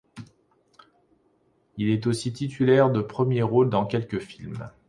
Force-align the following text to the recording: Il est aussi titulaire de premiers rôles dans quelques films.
Il 1.77 1.91
est 1.91 2.07
aussi 2.07 2.33
titulaire 2.33 2.89
de 2.89 3.01
premiers 3.01 3.43
rôles 3.43 3.69
dans 3.69 3.85
quelques 3.85 4.17
films. 4.17 4.67